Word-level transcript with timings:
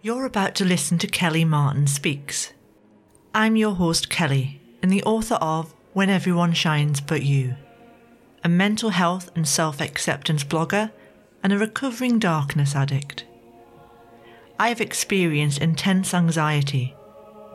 You're 0.00 0.26
about 0.26 0.54
to 0.54 0.64
listen 0.64 0.96
to 0.98 1.08
Kelly 1.08 1.44
Martin 1.44 1.88
Speaks. 1.88 2.52
I'm 3.34 3.56
your 3.56 3.74
host, 3.74 4.08
Kelly, 4.08 4.60
and 4.80 4.92
the 4.92 5.02
author 5.02 5.34
of 5.34 5.74
When 5.92 6.08
Everyone 6.08 6.52
Shines 6.52 7.00
But 7.00 7.24
You, 7.24 7.56
a 8.44 8.48
mental 8.48 8.90
health 8.90 9.28
and 9.34 9.46
self 9.46 9.80
acceptance 9.80 10.44
blogger 10.44 10.92
and 11.42 11.52
a 11.52 11.58
recovering 11.58 12.20
darkness 12.20 12.76
addict. 12.76 13.24
I 14.56 14.68
have 14.68 14.80
experienced 14.80 15.60
intense 15.60 16.14
anxiety, 16.14 16.94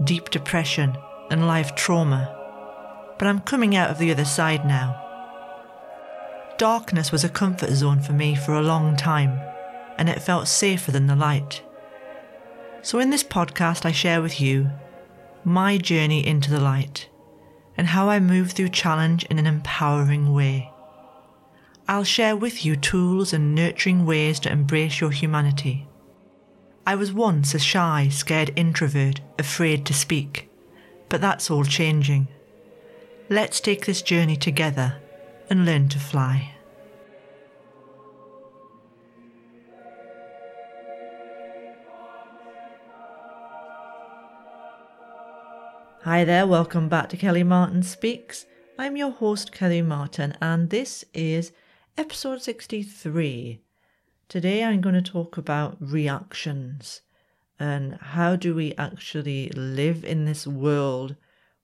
deep 0.03 0.29
depression, 0.29 0.97
and 1.31 1.47
life 1.47 1.75
trauma, 1.75 3.15
but 3.17 3.25
I'm 3.25 3.39
coming 3.39 3.73
out 3.73 3.89
of 3.89 3.99
the 3.99 4.11
other 4.11 4.25
side 4.25 4.65
now. 4.65 4.99
Darkness 6.57 7.09
was 7.09 7.23
a 7.23 7.29
comfort 7.29 7.69
zone 7.69 8.01
for 8.01 8.11
me 8.11 8.35
for 8.35 8.53
a 8.53 8.61
long 8.61 8.97
time, 8.97 9.39
and 9.97 10.09
it 10.09 10.21
felt 10.21 10.49
safer 10.49 10.91
than 10.91 11.07
the 11.07 11.15
light. 11.15 11.61
So, 12.83 12.99
in 12.99 13.11
this 13.11 13.23
podcast, 13.23 13.85
I 13.85 13.93
share 13.93 14.21
with 14.21 14.41
you 14.41 14.69
my 15.45 15.77
journey 15.77 16.27
into 16.27 16.51
the 16.51 16.59
light 16.59 17.07
and 17.77 17.87
how 17.87 18.09
I 18.09 18.19
move 18.19 18.51
through 18.51 18.69
challenge 18.69 19.23
in 19.29 19.39
an 19.39 19.47
empowering 19.47 20.33
way. 20.33 20.69
I'll 21.87 22.03
share 22.03 22.35
with 22.35 22.65
you 22.65 22.75
tools 22.75 23.31
and 23.31 23.55
nurturing 23.55 24.05
ways 24.05 24.37
to 24.41 24.51
embrace 24.51 24.99
your 24.99 25.11
humanity. 25.11 25.87
I 26.85 26.95
was 26.95 27.13
once 27.13 27.53
a 27.53 27.59
shy, 27.59 28.09
scared 28.09 28.51
introvert, 28.57 29.21
afraid 29.39 29.85
to 29.85 29.93
speak, 29.93 30.49
but 31.07 31.21
that's 31.21 31.49
all 31.49 31.63
changing. 31.63 32.27
Let's 33.29 33.61
take 33.61 33.85
this 33.85 34.01
journey 34.01 34.35
together 34.35 34.97
and 35.49 35.65
learn 35.65 35.87
to 35.87 35.99
fly. 35.99 36.52
Hi 46.05 46.25
there, 46.25 46.45
welcome 46.45 46.89
back 46.89 47.07
to 47.09 47.17
Kelly 47.17 47.43
Martin 47.43 47.81
Speaks. 47.81 48.45
I'm 48.77 48.97
your 48.97 49.11
host, 49.11 49.53
Kelly 49.53 49.81
Martin, 49.81 50.35
and 50.41 50.69
this 50.69 51.05
is 51.13 51.53
episode 51.97 52.41
63. 52.41 53.61
Today 54.27 54.65
I'm 54.65 54.81
going 54.81 55.01
to 55.01 55.01
talk 55.01 55.37
about 55.37 55.77
reactions 55.79 57.03
and 57.57 57.93
how 58.01 58.35
do 58.35 58.53
we 58.53 58.75
actually 58.75 59.47
live 59.51 60.03
in 60.03 60.25
this 60.25 60.45
world 60.45 61.15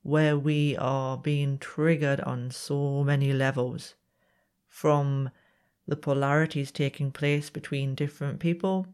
where 0.04 0.38
we 0.38 0.78
are 0.78 1.17
being 1.17 1.58
triggered 1.58 2.22
on 2.22 2.50
so 2.50 3.04
many 3.04 3.34
levels 3.34 3.95
from 4.70 5.32
the 5.86 5.98
polarities 5.98 6.72
taking 6.72 7.12
place 7.12 7.50
between 7.50 7.94
different 7.94 8.40
people, 8.40 8.88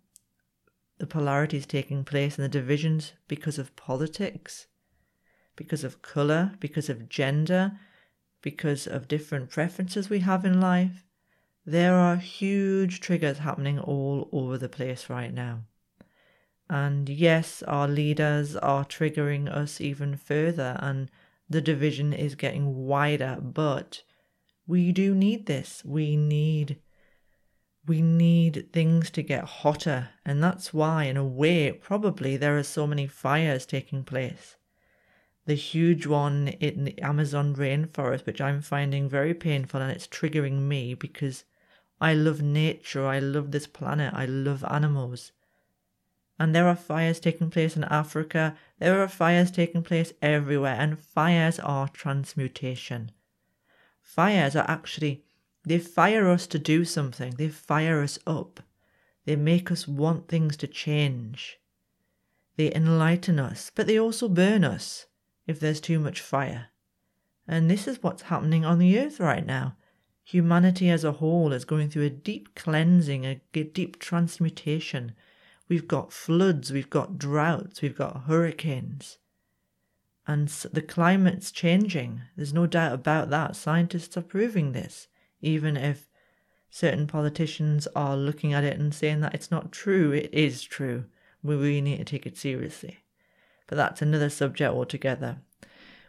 the 0.97 1.05
polarities 1.05 1.67
taking 1.67 2.03
place 2.03 2.35
and 2.35 2.45
the 2.45 2.49
divisions 2.49 3.13
because 3.27 3.59
of 3.59 3.75
politics 3.75 4.66
because 5.55 5.83
of 5.83 6.01
colour, 6.01 6.53
because 6.59 6.89
of 6.89 7.09
gender, 7.09 7.79
because 8.41 8.85
of 8.87 9.07
different 9.07 9.49
preferences 9.49 10.09
we 10.09 10.19
have 10.19 10.45
in 10.45 10.59
life. 10.61 11.03
There 11.65 11.95
are 11.95 12.17
huge 12.17 12.99
triggers 12.99 13.39
happening 13.39 13.79
all 13.79 14.29
over 14.31 14.57
the 14.57 14.69
place 14.69 15.09
right 15.09 15.33
now. 15.33 15.61
And 16.69 17.09
yes, 17.09 17.63
our 17.63 17.87
leaders 17.87 18.55
are 18.55 18.85
triggering 18.85 19.47
us 19.49 19.81
even 19.81 20.15
further, 20.15 20.77
and 20.79 21.09
the 21.49 21.61
division 21.61 22.13
is 22.13 22.35
getting 22.35 22.85
wider, 22.85 23.37
but 23.41 24.03
we 24.67 24.91
do 24.91 25.15
need 25.15 25.45
this. 25.45 25.83
We 25.85 26.15
need 26.15 26.79
we 27.88 28.01
need 28.01 28.69
things 28.73 29.11
to 29.11 29.21
get 29.21 29.44
hotter, 29.44 30.09
and 30.25 30.44
that's 30.44 30.73
why, 30.73 31.03
in 31.03 31.17
a 31.17 31.25
way, 31.25 31.71
probably 31.71 32.35
there 32.35 32.57
are 32.57 32.63
so 32.63 32.88
many 32.88 33.05
fires 33.05 33.65
taking 33.67 34.03
place 34.03 34.55
the 35.45 35.53
huge 35.53 36.07
one 36.07 36.47
in 36.47 36.85
the 36.85 37.00
Amazon 37.01 37.56
rainforest, 37.56 38.25
which 38.25 38.41
I'm 38.41 38.61
finding 38.61 39.07
very 39.07 39.33
painful 39.33 39.79
and 39.79 39.91
it's 39.91 40.07
triggering 40.07 40.61
me 40.61 40.95
because 40.95 41.44
I 42.01 42.13
love 42.16 42.41
nature, 42.41 43.06
I 43.06 43.19
love 43.19 43.51
this 43.51 43.67
planet, 43.67 44.13
I 44.13 44.25
love 44.25 44.66
animals. 44.66 45.31
And 46.39 46.53
there 46.53 46.67
are 46.67 46.75
fires 46.75 47.19
taking 47.19 47.50
place 47.50 47.78
in 47.78 47.83
Africa, 47.85 48.57
there 48.79 49.01
are 49.01 49.07
fires 49.07 49.51
taking 49.51 49.83
place 49.83 50.13
everywhere, 50.22 50.75
and 50.78 51.00
fires 51.00 51.59
are 51.59 51.88
transmutation. 51.88 53.12
Fires 54.01 54.56
are 54.56 54.69
actually, 54.69 55.23
they 55.63 55.79
fire 55.79 56.27
us 56.27 56.47
to 56.47 56.59
do 56.59 56.83
something, 56.83 57.35
they 57.35 57.50
fire 57.50 58.01
us 58.01 58.19
up, 58.27 58.62
they 59.25 59.35
make 59.35 59.72
us 59.72 59.88
want 59.88 60.27
things 60.27 60.57
to 60.57 60.67
change. 60.67 61.59
They 62.57 62.73
enlighten 62.73 63.39
us, 63.39 63.72
but 63.73 63.88
they 63.88 64.00
also 64.00 64.27
burn 64.27 64.63
us 64.63 65.06
if 65.47 65.59
there's 65.59 65.79
too 65.79 66.00
much 66.00 66.22
fire. 66.22 66.67
And 67.47 67.69
this 67.69 67.88
is 67.88 68.01
what's 68.01 68.23
happening 68.23 68.66
on 68.66 68.79
the 68.79 68.97
earth 69.00 69.19
right 69.19 69.45
now. 69.45 69.75
Humanity 70.23 70.89
as 70.89 71.03
a 71.03 71.13
whole 71.13 71.53
is 71.53 71.66
going 71.66 71.89
through 71.89 72.06
a 72.06 72.09
deep 72.09 72.56
cleansing, 72.56 73.25
a 73.25 73.41
deep 73.53 74.00
transmutation. 74.00 75.13
We've 75.69 75.88
got 75.88 76.11
floods, 76.11 76.72
we've 76.72 76.89
got 76.89 77.19
droughts, 77.19 77.81
we've 77.81 77.95
got 77.95 78.23
hurricanes. 78.23 79.19
And 80.28 80.47
the 80.47 80.81
climate's 80.81 81.51
changing. 81.51 82.22
There's 82.35 82.53
no 82.53 82.66
doubt 82.66 82.94
about 82.94 83.29
that. 83.29 83.56
Scientists 83.56 84.17
are 84.17 84.23
proving 84.23 84.72
this, 84.72 85.07
even 85.41 85.77
if 85.77 86.09
certain 86.72 87.06
politicians 87.06 87.88
are 87.95 88.17
looking 88.17 88.51
at 88.51 88.63
it 88.63 88.79
and 88.79 88.91
saying 88.94 89.19
that 89.22 89.35
it's 89.35 89.51
not 89.51 89.72
true. 89.72 90.12
It 90.12 90.33
is 90.33 90.63
true. 90.63 91.06
We 91.44 91.56
really 91.56 91.81
need 91.81 91.97
to 91.97 92.06
take 92.06 92.25
it 92.25 92.38
seriously 92.38 93.04
but 93.67 93.75
that's 93.75 94.01
another 94.01 94.29
subject 94.29 94.73
altogether. 94.73 95.37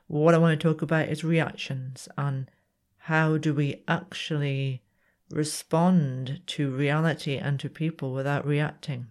What 0.06 0.34
I 0.34 0.38
want 0.38 0.58
to 0.58 0.68
talk 0.68 0.82
about 0.82 1.08
is 1.08 1.24
reactions 1.24 2.08
and 2.16 2.50
how 2.98 3.36
do 3.36 3.54
we 3.54 3.82
actually 3.88 4.82
respond 5.30 6.40
to 6.46 6.70
reality 6.70 7.36
and 7.36 7.58
to 7.60 7.68
people 7.68 8.12
without 8.12 8.46
reacting. 8.46 9.08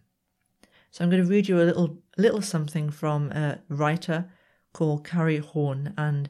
So 0.92 1.04
I'm 1.04 1.10
going 1.10 1.24
to 1.24 1.30
read 1.30 1.50
you 1.50 1.62
a 1.62 1.64
little 1.64 1.98
little 2.18 2.42
something 2.42 2.90
from 2.90 3.32
a 3.32 3.60
writer 3.68 4.32
called 4.72 5.04
Carrie 5.04 5.40
Horn, 5.40 5.94
and 5.98 6.30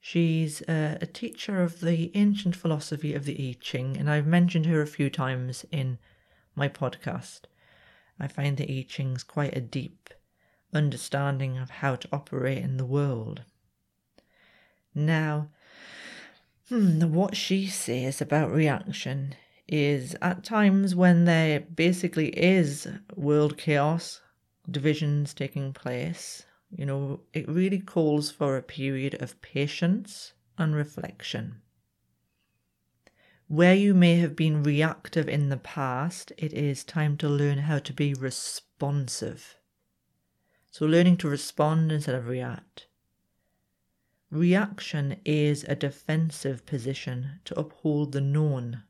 she's 0.00 0.62
a, 0.62 0.96
a 1.00 1.06
teacher 1.06 1.62
of 1.62 1.80
the 1.80 2.10
ancient 2.14 2.56
philosophy 2.56 3.14
of 3.14 3.26
the 3.26 3.48
I 3.48 3.56
Ching, 3.60 3.98
and 3.98 4.10
I've 4.10 4.26
mentioned 4.26 4.64
her 4.66 4.80
a 4.80 4.86
few 4.86 5.10
times 5.10 5.66
in 5.70 5.98
my 6.54 6.68
podcast. 6.68 7.42
I 8.18 8.28
find 8.28 8.56
the 8.56 8.78
I 8.78 8.86
Ching's 8.88 9.22
quite 9.22 9.56
a 9.56 9.60
deep 9.60 10.08
understanding 10.72 11.56
of 11.56 11.70
how 11.70 11.96
to 11.96 12.08
operate 12.12 12.58
in 12.58 12.76
the 12.76 12.84
world. 12.84 13.42
Now, 14.94 15.48
hmm, 16.68 17.12
what 17.12 17.36
she 17.36 17.66
says 17.66 18.20
about 18.20 18.52
reaction 18.52 19.34
is 19.66 20.16
at 20.20 20.44
times 20.44 20.94
when 20.94 21.24
there 21.24 21.60
basically 21.60 22.28
is 22.30 22.88
world 23.14 23.56
chaos, 23.56 24.20
divisions 24.70 25.34
taking 25.34 25.72
place, 25.72 26.44
you 26.70 26.84
know, 26.84 27.20
it 27.32 27.48
really 27.48 27.80
calls 27.80 28.30
for 28.30 28.56
a 28.56 28.62
period 28.62 29.20
of 29.22 29.40
patience 29.40 30.32
and 30.58 30.74
reflection. 30.74 31.60
Where 33.46 33.74
you 33.74 33.94
may 33.94 34.16
have 34.16 34.36
been 34.36 34.62
reactive 34.62 35.28
in 35.28 35.48
the 35.48 35.56
past, 35.56 36.32
it 36.36 36.52
is 36.52 36.84
time 36.84 37.16
to 37.18 37.28
learn 37.28 37.58
how 37.58 37.78
to 37.78 37.92
be 37.94 38.12
responsive 38.12 39.57
so 40.70 40.86
learning 40.86 41.16
to 41.16 41.28
respond 41.28 41.90
instead 41.90 42.14
of 42.14 42.28
react. 42.28 42.86
Reaction 44.30 45.20
is 45.24 45.64
a 45.64 45.74
defensive 45.74 46.66
position 46.66 47.40
to 47.46 47.58
uphold 47.58 48.12
the 48.12 48.20
known, 48.20 48.82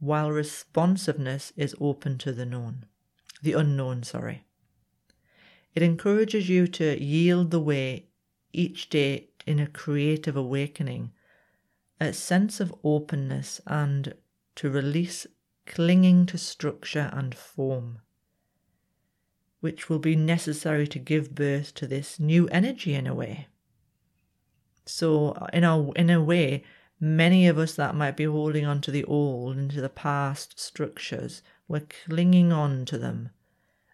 while 0.00 0.30
responsiveness 0.32 1.52
is 1.56 1.76
open 1.80 2.18
to 2.18 2.32
the 2.32 2.44
known, 2.44 2.86
the 3.42 3.52
unknown, 3.52 4.02
sorry. 4.02 4.44
It 5.74 5.82
encourages 5.82 6.48
you 6.48 6.66
to 6.66 7.02
yield 7.02 7.50
the 7.50 7.60
way 7.60 8.08
each 8.52 8.88
day 8.88 9.30
in 9.46 9.58
a 9.58 9.66
creative 9.66 10.36
awakening, 10.36 11.12
a 12.00 12.12
sense 12.12 12.60
of 12.60 12.74
openness, 12.82 13.60
and 13.66 14.14
to 14.56 14.68
release 14.68 15.26
clinging 15.66 16.26
to 16.26 16.36
structure 16.36 17.08
and 17.12 17.34
form 17.34 18.00
which 19.62 19.88
will 19.88 20.00
be 20.00 20.16
necessary 20.16 20.88
to 20.88 20.98
give 20.98 21.36
birth 21.36 21.72
to 21.72 21.86
this 21.86 22.18
new 22.18 22.48
energy 22.48 22.94
in 22.94 23.06
a 23.06 23.14
way. 23.14 23.46
So, 24.84 25.34
in 25.52 25.62
a, 25.62 25.92
in 25.92 26.10
a 26.10 26.20
way, 26.20 26.64
many 26.98 27.46
of 27.46 27.58
us 27.58 27.76
that 27.76 27.94
might 27.94 28.16
be 28.16 28.24
holding 28.24 28.66
on 28.66 28.80
to 28.80 28.90
the 28.90 29.04
old 29.04 29.56
and 29.56 29.70
to 29.70 29.80
the 29.80 29.88
past 29.88 30.58
structures, 30.58 31.42
we're 31.68 31.86
clinging 32.06 32.50
on 32.50 32.84
to 32.86 32.98
them. 32.98 33.30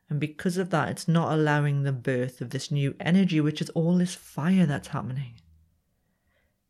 And 0.09 0.19
because 0.19 0.57
of 0.57 0.71
that, 0.71 0.89
it's 0.89 1.07
not 1.07 1.35
allowing 1.35 1.83
the 1.83 1.93
birth 1.93 2.41
of 2.41 2.49
this 2.49 2.71
new 2.71 2.95
energy, 2.99 3.39
which 3.39 3.61
is 3.61 3.69
all 3.71 3.99
this 3.99 4.15
fire 4.15 4.65
that's 4.65 4.89
happening. 4.89 5.35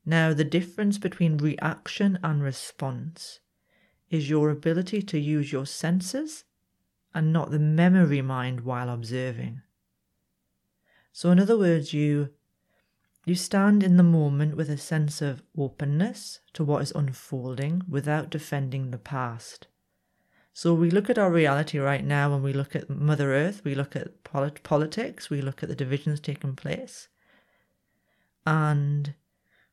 Now, 0.04 0.34
the 0.34 0.42
difference 0.42 0.98
between 0.98 1.36
reaction 1.36 2.18
and 2.24 2.42
response 2.42 3.38
is 4.10 4.28
your 4.28 4.50
ability 4.50 5.02
to 5.02 5.20
use 5.20 5.52
your 5.52 5.66
senses 5.66 6.42
and 7.18 7.32
not 7.32 7.50
the 7.50 7.58
memory 7.58 8.22
mind 8.22 8.60
while 8.60 8.88
observing. 8.88 9.60
So, 11.12 11.32
in 11.32 11.40
other 11.40 11.58
words, 11.58 11.92
you 11.92 12.30
you 13.24 13.34
stand 13.34 13.82
in 13.82 13.96
the 13.96 14.02
moment 14.04 14.56
with 14.56 14.70
a 14.70 14.78
sense 14.78 15.20
of 15.20 15.42
openness 15.56 16.40
to 16.54 16.64
what 16.64 16.80
is 16.80 16.92
unfolding 16.92 17.82
without 17.88 18.30
defending 18.30 18.90
the 18.90 18.98
past. 18.98 19.66
So 20.54 20.72
we 20.72 20.90
look 20.90 21.10
at 21.10 21.18
our 21.18 21.30
reality 21.30 21.78
right 21.78 22.04
now 22.04 22.32
and 22.32 22.42
we 22.42 22.52
look 22.52 22.74
at 22.74 22.88
Mother 22.88 23.34
Earth, 23.34 23.62
we 23.64 23.74
look 23.74 23.94
at 23.94 24.24
polit- 24.24 24.62
politics, 24.62 25.28
we 25.28 25.42
look 25.42 25.62
at 25.62 25.68
the 25.68 25.76
divisions 25.76 26.20
taking 26.20 26.56
place, 26.56 27.08
and 28.46 29.14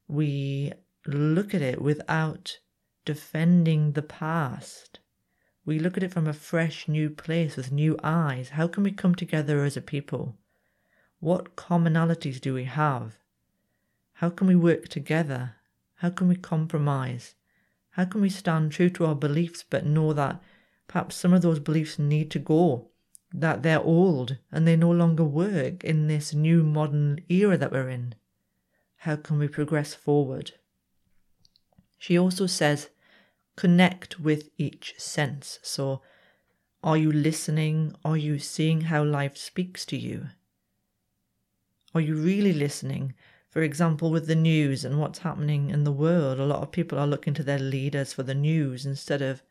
we 0.07 0.73
look 1.05 1.53
at 1.53 1.61
it 1.61 1.81
without 1.81 2.59
defending 3.05 3.93
the 3.93 4.01
past. 4.01 4.99
We 5.65 5.79
look 5.79 5.97
at 5.97 6.03
it 6.03 6.13
from 6.13 6.27
a 6.27 6.33
fresh, 6.33 6.87
new 6.87 7.09
place 7.09 7.55
with 7.55 7.71
new 7.71 7.97
eyes. 8.03 8.49
How 8.49 8.67
can 8.67 8.83
we 8.83 8.91
come 8.91 9.15
together 9.15 9.63
as 9.63 9.75
a 9.75 9.81
people? 9.81 10.35
What 11.19 11.55
commonalities 11.55 12.39
do 12.39 12.53
we 12.53 12.65
have? 12.65 13.17
How 14.13 14.29
can 14.29 14.45
we 14.45 14.55
work 14.55 14.87
together? 14.87 15.55
How 15.95 16.11
can 16.11 16.27
we 16.27 16.35
compromise? 16.35 17.33
How 17.91 18.05
can 18.05 18.21
we 18.21 18.29
stand 18.29 18.71
true 18.71 18.89
to 18.91 19.05
our 19.05 19.15
beliefs 19.15 19.63
but 19.67 19.85
know 19.85 20.13
that 20.13 20.41
perhaps 20.87 21.15
some 21.15 21.33
of 21.33 21.41
those 21.41 21.59
beliefs 21.59 21.97
need 21.97 22.29
to 22.31 22.39
go, 22.39 22.89
that 23.33 23.63
they're 23.63 23.81
old 23.81 24.37
and 24.51 24.67
they 24.67 24.75
no 24.75 24.91
longer 24.91 25.23
work 25.23 25.83
in 25.83 26.07
this 26.07 26.33
new 26.33 26.63
modern 26.63 27.21
era 27.27 27.57
that 27.57 27.71
we're 27.71 27.89
in? 27.89 28.13
How 28.97 29.15
can 29.15 29.39
we 29.39 29.47
progress 29.47 29.95
forward? 29.95 30.51
She 31.97 32.19
also 32.19 32.45
says, 32.45 32.89
connect 33.55 34.19
with 34.19 34.49
each 34.57 34.95
sense. 34.97 35.59
So, 35.61 36.01
are 36.83 36.97
you 36.97 37.11
listening? 37.11 37.95
Are 38.03 38.17
you 38.17 38.37
seeing 38.39 38.81
how 38.81 39.03
life 39.03 39.37
speaks 39.37 39.85
to 39.87 39.97
you? 39.97 40.27
Are 41.93 42.01
you 42.01 42.15
really 42.15 42.53
listening? 42.53 43.13
For 43.49 43.61
example, 43.61 44.11
with 44.11 44.27
the 44.27 44.35
news 44.35 44.83
and 44.83 44.99
what's 44.99 45.19
happening 45.19 45.69
in 45.69 45.85
the 45.85 45.91
world, 45.91 46.39
a 46.39 46.45
lot 46.45 46.61
of 46.61 46.71
people 46.71 46.99
are 46.99 47.07
looking 47.07 47.33
to 47.35 47.43
their 47.43 47.57
leaders 47.57 48.11
for 48.11 48.23
the 48.23 48.35
news 48.35 48.85
instead 48.85 49.21
of 49.21 49.41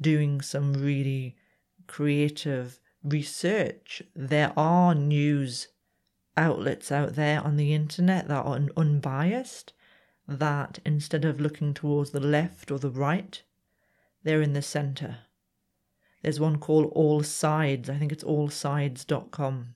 doing 0.00 0.40
some 0.40 0.72
really 0.72 1.36
creative 1.86 2.80
research. 3.04 4.02
There 4.14 4.52
are 4.56 4.94
news 4.94 5.68
outlets 6.36 6.90
out 6.90 7.14
there 7.14 7.40
on 7.40 7.56
the 7.56 7.72
internet 7.72 8.28
that 8.28 8.44
are 8.44 8.60
unbiased, 8.76 9.72
that 10.28 10.78
instead 10.84 11.24
of 11.24 11.40
looking 11.40 11.74
towards 11.74 12.10
the 12.10 12.20
left 12.20 12.70
or 12.70 12.78
the 12.78 12.90
right, 12.90 13.42
they're 14.22 14.42
in 14.42 14.52
the 14.52 14.62
center. 14.62 15.18
There's 16.22 16.40
one 16.40 16.58
called 16.58 16.90
All 16.94 17.22
Sides. 17.22 17.88
I 17.88 17.96
think 17.96 18.12
it's 18.12 18.24
allsides.com 18.24 19.74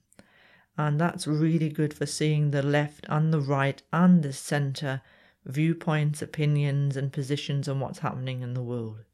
and 0.87 0.99
that's 0.99 1.27
really 1.27 1.69
good 1.69 1.93
for 1.93 2.07
seeing 2.07 2.51
the 2.51 2.63
left 2.63 3.05
and 3.09 3.35
the 3.35 3.41
right 3.41 3.83
and 3.93 4.23
the 4.23 4.33
centre 4.33 5.03
viewpoints, 5.45 6.23
opinions, 6.23 6.97
and 6.97 7.13
positions 7.13 7.69
on 7.69 7.81
what's 7.81 7.99
happening 7.99 8.41
in 8.41 8.55
the 8.55 8.63
world. 8.63 9.05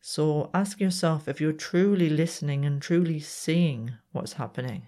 So 0.00 0.50
ask 0.54 0.80
yourself 0.80 1.28
if 1.28 1.40
you're 1.40 1.52
truly 1.52 2.08
listening 2.08 2.64
and 2.64 2.80
truly 2.80 3.20
seeing 3.20 3.92
what's 4.12 4.34
happening. 4.34 4.86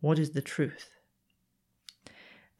What 0.00 0.18
is 0.18 0.30
the 0.30 0.42
truth? 0.42 0.90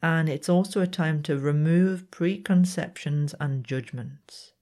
And 0.01 0.27
it's 0.27 0.49
also 0.49 0.81
a 0.81 0.87
time 0.87 1.21
to 1.23 1.37
remove 1.37 2.09
preconceptions 2.09 3.35
and 3.39 3.63
judgments. 3.63 4.53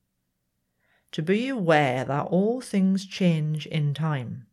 To 1.13 1.21
be 1.21 1.47
aware 1.47 2.03
that 2.03 2.25
all 2.27 2.61
things 2.61 3.05
change 3.05 3.65
in 3.65 3.93
time, 3.93 4.47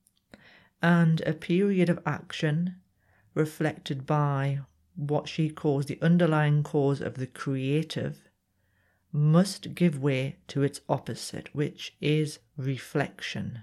and 0.80 1.20
a 1.22 1.32
period 1.32 1.88
of 1.90 1.98
action 2.06 2.76
reflected 3.34 4.06
by 4.06 4.60
what 4.94 5.28
she 5.28 5.50
calls 5.50 5.86
the 5.86 6.00
underlying 6.00 6.62
cause 6.62 7.00
of 7.00 7.14
the 7.14 7.26
creative, 7.26 8.30
must 9.12 9.74
give 9.74 9.98
way 9.98 10.36
to 10.48 10.62
its 10.62 10.80
opposite, 10.88 11.54
which 11.54 11.94
is 12.00 12.38
reflection. 12.56 13.62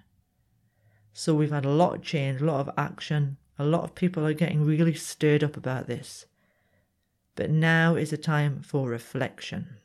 So 1.13 1.35
we've 1.35 1.51
had 1.51 1.65
a 1.65 1.69
lot 1.69 1.95
of 1.95 2.01
change, 2.01 2.41
a 2.41 2.45
lot 2.45 2.67
of 2.67 2.73
action. 2.77 3.37
A 3.59 3.65
lot 3.65 3.83
of 3.83 3.95
people 3.95 4.25
are 4.25 4.33
getting 4.33 4.65
really 4.65 4.95
stirred 4.95 5.43
up 5.43 5.55
about 5.55 5.87
this. 5.87 6.25
But 7.35 7.49
now 7.49 7.95
is 7.95 8.13
a 8.13 8.17
time 8.17 8.61
for 8.61 8.89
reflection. 8.89 9.77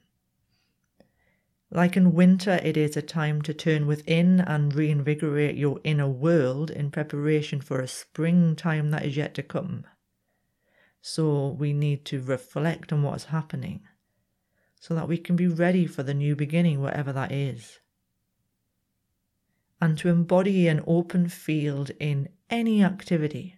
Like 1.70 1.96
in 1.96 2.14
winter, 2.14 2.58
it 2.62 2.76
is 2.76 2.96
a 2.96 3.02
time 3.02 3.42
to 3.42 3.52
turn 3.52 3.86
within 3.86 4.40
and 4.40 4.74
reinvigorate 4.74 5.56
your 5.56 5.80
inner 5.84 6.08
world 6.08 6.70
in 6.70 6.90
preparation 6.90 7.60
for 7.60 7.80
a 7.80 7.88
springtime 7.88 8.90
that 8.90 9.04
is 9.04 9.16
yet 9.16 9.34
to 9.34 9.42
come. 9.42 9.86
So 11.02 11.48
we 11.48 11.74
need 11.74 12.04
to 12.06 12.22
reflect 12.22 12.92
on 12.92 13.02
what's 13.02 13.24
happening 13.24 13.82
so 14.80 14.94
that 14.94 15.08
we 15.08 15.18
can 15.18 15.36
be 15.36 15.46
ready 15.46 15.86
for 15.86 16.02
the 16.02 16.14
new 16.14 16.34
beginning, 16.34 16.80
whatever 16.80 17.12
that 17.12 17.32
is. 17.32 17.80
And 19.80 19.98
to 19.98 20.08
embody 20.08 20.68
an 20.68 20.82
open 20.86 21.28
field 21.28 21.90
in 22.00 22.30
any 22.48 22.82
activity. 22.82 23.57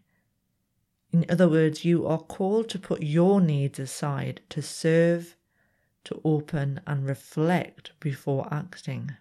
In 1.12 1.26
other 1.28 1.48
words, 1.48 1.84
you 1.84 2.06
are 2.06 2.18
called 2.18 2.68
to 2.70 2.78
put 2.78 3.02
your 3.02 3.40
needs 3.40 3.78
aside 3.78 4.42
to 4.50 4.62
serve 4.62 5.36
to 6.04 6.20
open 6.24 6.80
and 6.86 7.06
reflect 7.06 7.92
before 8.00 8.48
acting. 8.52 9.16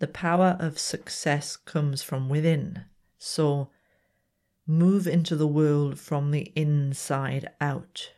The 0.00 0.08
power 0.08 0.56
of 0.58 0.78
success 0.78 1.56
comes 1.56 2.02
from 2.02 2.28
within, 2.28 2.84
so 3.18 3.70
move 4.66 5.06
into 5.06 5.36
the 5.36 5.46
world 5.46 5.98
from 5.98 6.30
the 6.30 6.52
inside 6.56 7.48
out. 7.60 8.10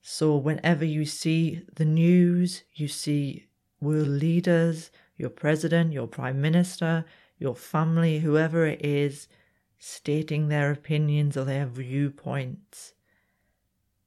So, 0.00 0.36
whenever 0.36 0.84
you 0.84 1.04
see 1.04 1.62
the 1.74 1.84
news, 1.84 2.64
you 2.74 2.88
see 2.88 3.46
world 3.80 4.08
leaders, 4.08 4.90
your 5.16 5.30
president, 5.30 5.92
your 5.92 6.06
prime 6.06 6.40
minister, 6.40 7.04
your 7.38 7.54
family, 7.54 8.20
whoever 8.20 8.66
it 8.66 8.84
is, 8.84 9.28
stating 9.86 10.48
their 10.48 10.72
opinions 10.72 11.36
or 11.36 11.44
their 11.44 11.66
viewpoints, 11.66 12.94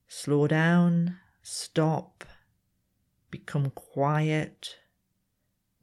Slow 0.08 0.48
down, 0.48 1.18
stop, 1.44 2.24
become 3.30 3.70
quiet, 3.70 4.80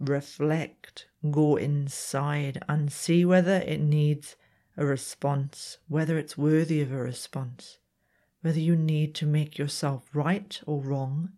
reflect, 0.01 1.07
go 1.31 1.55
inside 1.55 2.61
and 2.69 2.91
see 2.91 3.25
whether 3.25 3.59
it 3.59 3.81
needs 3.81 4.35
a 4.77 4.85
response, 4.85 5.79
whether 5.87 6.19
it's 6.19 6.37
worthy 6.37 6.81
of 6.81 6.91
a 6.91 6.97
response, 6.97 7.79
whether 8.41 8.59
you 8.59 8.75
need 8.75 9.15
to 9.15 9.27
make 9.27 9.59
yourself 9.59 10.09
right 10.13 10.61
or 10.67 10.83
wrong. 10.83 11.35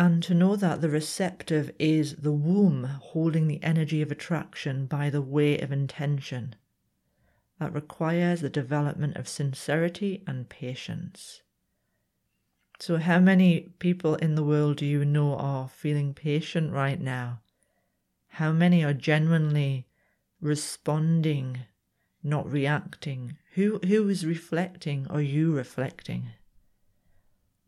And 0.00 0.22
to 0.22 0.32
know 0.32 0.56
that 0.56 0.80
the 0.80 0.88
receptive 0.88 1.72
is 1.78 2.16
the 2.16 2.32
womb 2.32 2.84
holding 2.84 3.48
the 3.48 3.62
energy 3.62 4.00
of 4.00 4.10
attraction 4.10 4.86
by 4.86 5.10
the 5.10 5.20
way 5.20 5.58
of 5.58 5.70
intention 5.70 6.54
that 7.58 7.74
requires 7.74 8.40
the 8.40 8.48
development 8.48 9.18
of 9.18 9.28
sincerity 9.28 10.22
and 10.26 10.48
patience. 10.48 11.42
So, 12.78 12.96
how 12.96 13.20
many 13.20 13.74
people 13.78 14.14
in 14.14 14.36
the 14.36 14.42
world 14.42 14.78
do 14.78 14.86
you 14.86 15.04
know 15.04 15.36
are 15.36 15.68
feeling 15.68 16.14
patient 16.14 16.72
right 16.72 16.98
now? 16.98 17.42
How 18.28 18.52
many 18.52 18.82
are 18.82 18.94
genuinely 18.94 19.86
responding, 20.40 21.66
not 22.22 22.50
reacting? 22.50 23.36
Who, 23.52 23.78
who 23.80 24.08
is 24.08 24.24
reflecting? 24.24 25.06
Are 25.10 25.20
you 25.20 25.52
reflecting? 25.52 26.30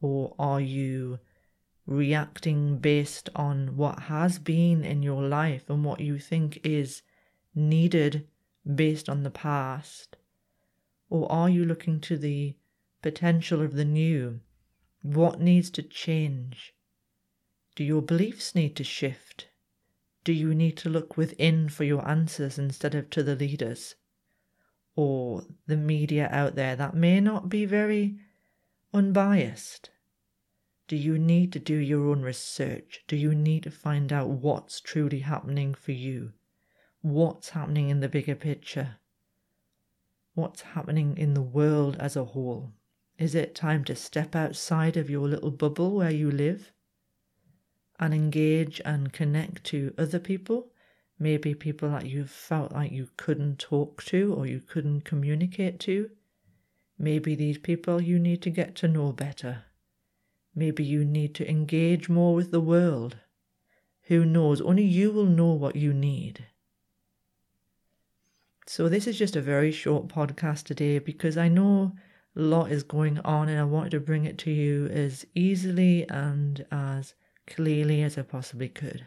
Or 0.00 0.34
are 0.38 0.62
you 0.62 1.18
reacting 1.86 2.78
based 2.78 3.28
on 3.34 3.76
what 3.76 4.04
has 4.04 4.38
been 4.38 4.84
in 4.84 5.02
your 5.02 5.22
life 5.22 5.68
and 5.68 5.84
what 5.84 6.00
you 6.00 6.18
think 6.18 6.60
is 6.64 7.02
needed 7.54 8.26
based 8.74 9.08
on 9.08 9.22
the 9.22 9.30
past? 9.30 10.16
Or 11.10 11.30
are 11.30 11.50
you 11.50 11.64
looking 11.64 12.00
to 12.00 12.16
the 12.16 12.56
potential 13.02 13.60
of 13.60 13.74
the 13.74 13.84
new? 13.84 14.40
What 15.02 15.40
needs 15.40 15.70
to 15.70 15.82
change? 15.82 16.74
Do 17.74 17.84
your 17.84 18.02
beliefs 18.02 18.54
need 18.54 18.76
to 18.76 18.84
shift? 18.84 19.48
Do 20.24 20.32
you 20.32 20.54
need 20.54 20.76
to 20.78 20.88
look 20.88 21.16
within 21.16 21.68
for 21.68 21.84
your 21.84 22.06
answers 22.08 22.58
instead 22.58 22.94
of 22.94 23.10
to 23.10 23.22
the 23.22 23.34
leaders 23.34 23.96
or 24.94 25.44
the 25.66 25.76
media 25.76 26.28
out 26.30 26.54
there 26.54 26.76
that 26.76 26.94
may 26.94 27.18
not 27.18 27.48
be 27.48 27.64
very 27.64 28.18
unbiased? 28.94 29.90
Do 30.88 30.96
you 30.96 31.18
need 31.18 31.52
to 31.52 31.58
do 31.58 31.76
your 31.76 32.08
own 32.08 32.22
research? 32.22 33.02
Do 33.06 33.16
you 33.16 33.34
need 33.34 33.62
to 33.64 33.70
find 33.70 34.12
out 34.12 34.28
what's 34.28 34.80
truly 34.80 35.20
happening 35.20 35.74
for 35.74 35.92
you? 35.92 36.32
what's 37.02 37.48
happening 37.50 37.90
in 37.90 37.98
the 37.98 38.08
bigger 38.08 38.36
picture? 38.36 38.96
What's 40.34 40.62
happening 40.62 41.18
in 41.18 41.34
the 41.34 41.42
world 41.42 41.96
as 41.98 42.16
a 42.16 42.24
whole? 42.24 42.72
Is 43.18 43.34
it 43.34 43.56
time 43.56 43.84
to 43.84 43.96
step 43.96 44.36
outside 44.36 44.96
of 44.96 45.10
your 45.10 45.28
little 45.28 45.50
bubble 45.50 45.96
where 45.96 46.12
you 46.12 46.30
live 46.30 46.72
and 47.98 48.14
engage 48.14 48.80
and 48.84 49.12
connect 49.12 49.64
to 49.64 49.92
other 49.98 50.18
people 50.18 50.70
maybe 51.18 51.54
people 51.54 51.90
that 51.90 52.06
you 52.06 52.24
felt 52.24 52.72
like 52.72 52.90
you 52.90 53.08
couldn't 53.16 53.58
talk 53.58 54.02
to 54.02 54.34
or 54.34 54.44
you 54.44 54.60
couldn't 54.60 55.02
communicate 55.02 55.78
to. 55.78 56.10
Maybe 56.98 57.36
these 57.36 57.58
people 57.58 58.02
you 58.02 58.18
need 58.18 58.42
to 58.42 58.50
get 58.50 58.74
to 58.76 58.88
know 58.88 59.12
better. 59.12 59.64
Maybe 60.54 60.84
you 60.84 61.04
need 61.04 61.34
to 61.36 61.48
engage 61.48 62.08
more 62.08 62.34
with 62.34 62.50
the 62.50 62.60
world. 62.60 63.16
Who 64.02 64.24
knows? 64.24 64.60
Only 64.60 64.84
you 64.84 65.10
will 65.10 65.26
know 65.26 65.52
what 65.52 65.76
you 65.76 65.94
need. 65.94 66.46
So, 68.66 68.88
this 68.88 69.06
is 69.06 69.18
just 69.18 69.34
a 69.34 69.40
very 69.40 69.72
short 69.72 70.08
podcast 70.08 70.64
today 70.64 70.98
because 70.98 71.36
I 71.36 71.48
know 71.48 71.96
a 72.36 72.40
lot 72.40 72.70
is 72.70 72.82
going 72.82 73.18
on 73.20 73.48
and 73.48 73.58
I 73.58 73.64
wanted 73.64 73.90
to 73.90 74.00
bring 74.00 74.24
it 74.24 74.38
to 74.38 74.50
you 74.50 74.86
as 74.86 75.26
easily 75.34 76.08
and 76.08 76.64
as 76.70 77.14
clearly 77.46 78.02
as 78.02 78.16
I 78.16 78.22
possibly 78.22 78.68
could. 78.68 79.06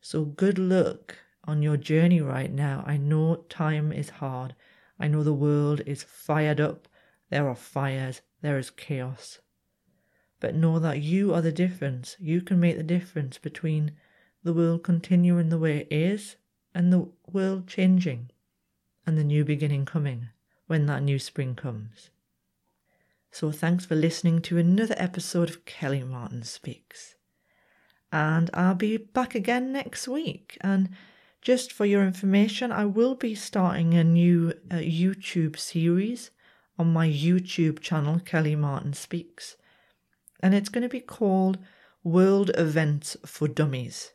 So, 0.00 0.24
good 0.24 0.58
luck 0.58 1.16
on 1.44 1.62
your 1.62 1.76
journey 1.76 2.20
right 2.20 2.52
now. 2.52 2.82
I 2.86 2.96
know 2.96 3.44
time 3.48 3.92
is 3.92 4.10
hard. 4.10 4.54
I 4.98 5.08
know 5.08 5.22
the 5.22 5.32
world 5.32 5.82
is 5.86 6.02
fired 6.02 6.60
up. 6.60 6.88
There 7.30 7.48
are 7.48 7.54
fires. 7.54 8.20
There 8.42 8.58
is 8.58 8.70
chaos. 8.70 9.38
But 10.44 10.54
know 10.54 10.78
that 10.78 11.00
you 11.00 11.32
are 11.32 11.40
the 11.40 11.50
difference. 11.50 12.16
You 12.20 12.42
can 12.42 12.60
make 12.60 12.76
the 12.76 12.82
difference 12.82 13.38
between 13.38 13.92
the 14.42 14.52
world 14.52 14.82
continuing 14.82 15.48
the 15.48 15.56
way 15.56 15.78
it 15.78 15.88
is 15.90 16.36
and 16.74 16.92
the 16.92 17.08
world 17.32 17.66
changing 17.66 18.28
and 19.06 19.16
the 19.16 19.24
new 19.24 19.42
beginning 19.42 19.86
coming 19.86 20.28
when 20.66 20.84
that 20.84 21.02
new 21.02 21.18
spring 21.18 21.54
comes. 21.54 22.10
So, 23.32 23.52
thanks 23.52 23.86
for 23.86 23.94
listening 23.94 24.42
to 24.42 24.58
another 24.58 24.94
episode 24.98 25.48
of 25.48 25.64
Kelly 25.64 26.02
Martin 26.02 26.42
Speaks. 26.42 27.14
And 28.12 28.50
I'll 28.52 28.74
be 28.74 28.98
back 28.98 29.34
again 29.34 29.72
next 29.72 30.06
week. 30.06 30.58
And 30.60 30.90
just 31.40 31.72
for 31.72 31.86
your 31.86 32.04
information, 32.04 32.70
I 32.70 32.84
will 32.84 33.14
be 33.14 33.34
starting 33.34 33.94
a 33.94 34.04
new 34.04 34.52
uh, 34.70 34.74
YouTube 34.74 35.58
series 35.58 36.30
on 36.78 36.92
my 36.92 37.08
YouTube 37.08 37.80
channel, 37.80 38.20
Kelly 38.20 38.54
Martin 38.54 38.92
Speaks. 38.92 39.56
And 40.44 40.54
it's 40.54 40.68
going 40.68 40.82
to 40.82 40.90
be 40.90 41.00
called 41.00 41.56
World 42.02 42.50
Events 42.58 43.16
for 43.24 43.48
Dummies. 43.48 44.12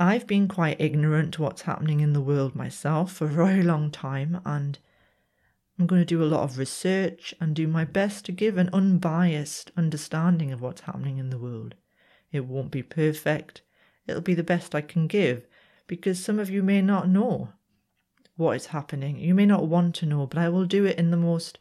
I've 0.00 0.26
been 0.26 0.48
quite 0.48 0.80
ignorant 0.80 1.34
to 1.34 1.42
what's 1.42 1.60
happening 1.60 2.00
in 2.00 2.14
the 2.14 2.22
world 2.22 2.54
myself 2.54 3.12
for 3.12 3.26
a 3.26 3.28
very 3.28 3.62
long 3.62 3.90
time, 3.90 4.40
and 4.46 4.78
I'm 5.78 5.86
going 5.86 6.00
to 6.00 6.06
do 6.06 6.22
a 6.22 6.32
lot 6.32 6.44
of 6.44 6.56
research 6.56 7.34
and 7.42 7.54
do 7.54 7.68
my 7.68 7.84
best 7.84 8.24
to 8.24 8.32
give 8.32 8.56
an 8.56 8.70
unbiased 8.72 9.70
understanding 9.76 10.50
of 10.50 10.62
what's 10.62 10.80
happening 10.80 11.18
in 11.18 11.28
the 11.28 11.36
world. 11.36 11.74
It 12.32 12.46
won't 12.46 12.70
be 12.70 12.82
perfect, 12.82 13.60
it'll 14.06 14.22
be 14.22 14.32
the 14.32 14.42
best 14.42 14.74
I 14.74 14.80
can 14.80 15.06
give, 15.06 15.46
because 15.86 16.24
some 16.24 16.38
of 16.38 16.48
you 16.48 16.62
may 16.62 16.80
not 16.80 17.06
know 17.06 17.50
what 18.36 18.56
is 18.56 18.66
happening. 18.68 19.18
You 19.18 19.34
may 19.34 19.44
not 19.44 19.66
want 19.66 19.94
to 19.96 20.06
know, 20.06 20.26
but 20.26 20.38
I 20.38 20.48
will 20.48 20.64
do 20.64 20.86
it 20.86 20.98
in 20.98 21.10
the 21.10 21.18
most 21.18 21.58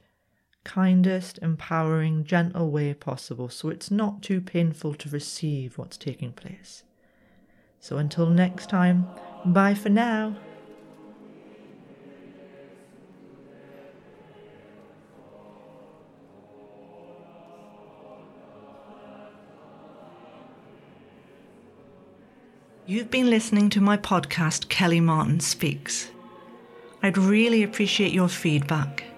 kindest, 0.63 1.39
empowering, 1.41 2.23
gentle 2.23 2.69
way 2.71 2.93
possible 2.93 3.49
so 3.49 3.69
it's 3.69 3.91
not 3.91 4.21
too 4.21 4.41
painful 4.41 4.93
to 4.95 5.09
receive 5.09 5.77
what's 5.77 5.97
taking 5.97 6.31
place. 6.31 6.83
So 7.79 7.97
until 7.97 8.27
next 8.27 8.69
time, 8.69 9.07
bye 9.45 9.73
for 9.73 9.89
now. 9.89 10.35
You've 22.85 23.09
been 23.09 23.29
listening 23.29 23.69
to 23.71 23.81
my 23.81 23.95
podcast, 23.95 24.67
Kelly 24.67 24.99
Martin 24.99 25.39
Speaks. 25.39 26.09
I'd 27.01 27.17
really 27.17 27.63
appreciate 27.63 28.11
your 28.11 28.27
feedback. 28.27 29.12